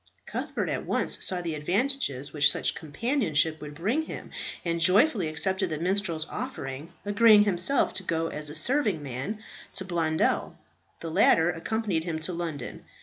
Cuthbert 0.25 0.67
at 0.67 0.87
once 0.87 1.23
saw 1.23 1.43
the 1.43 1.53
advantages 1.53 2.33
which 2.33 2.49
such 2.49 2.73
companionship 2.73 3.61
would 3.61 3.75
bring 3.75 4.01
him, 4.01 4.31
and 4.65 4.81
joyfully 4.81 5.27
accepted 5.27 5.69
the 5.69 5.77
minstrel's 5.77 6.27
offer, 6.27 6.87
agreeing 7.05 7.43
himself 7.43 7.93
to 7.93 8.01
go 8.01 8.27
as 8.27 8.47
serving 8.59 9.03
man 9.03 9.43
to 9.73 9.85
Blondel. 9.85 10.57
The 11.01 11.11
latter 11.11 11.51
accompanied 11.51 12.03
him 12.05 12.17
to 12.17 12.33
London. 12.33 12.83